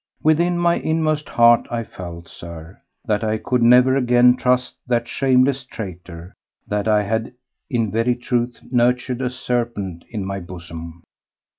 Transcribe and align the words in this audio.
Within 0.23 0.57
my 0.57 0.77
inmost 0.77 1.29
heart 1.29 1.67
I 1.69 1.83
felt, 1.83 2.27
Sir, 2.27 2.79
that 3.05 3.23
I 3.23 3.37
could 3.37 3.61
never 3.61 3.95
again 3.95 4.35
trust 4.35 4.73
that 4.87 5.07
shameless 5.07 5.63
traitor—that 5.63 6.87
I 6.87 7.03
had 7.03 7.33
in 7.69 7.91
very 7.91 8.15
truth 8.15 8.61
nurtured 8.71 9.21
a 9.21 9.29
serpent 9.29 10.03
in 10.09 10.25
my 10.25 10.39
bosom. 10.39 11.03